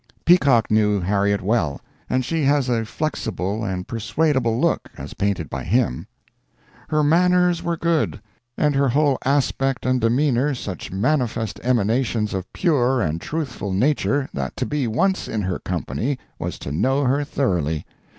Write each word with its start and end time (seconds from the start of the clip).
Peacock 0.25 0.71
knew 0.71 0.99
Harriet 0.99 1.43
well, 1.43 1.79
and 2.09 2.25
she 2.25 2.43
has 2.45 2.69
a 2.69 2.85
flexible 2.85 3.63
and 3.63 3.87
persuadable 3.87 4.59
look, 4.59 4.89
as 4.97 5.13
painted 5.13 5.47
by 5.47 5.63
him: 5.63 6.07
"Her 6.87 7.03
manners 7.03 7.61
were 7.61 7.77
good, 7.77 8.19
and 8.57 8.73
her 8.73 8.89
whole 8.89 9.19
aspect 9.25 9.85
and 9.85 10.01
demeanor 10.01 10.55
such 10.55 10.91
manifest 10.91 11.59
emanations 11.61 12.33
of 12.33 12.51
pure 12.51 12.99
and 12.99 13.21
truthful 13.21 13.71
nature 13.71 14.27
that 14.33 14.57
to 14.57 14.65
be 14.65 14.87
once 14.87 15.27
in 15.27 15.43
her 15.43 15.59
company 15.59 16.17
was 16.39 16.57
to 16.57 16.71
know 16.71 17.03
her 17.03 17.23
thoroughly. 17.23 17.85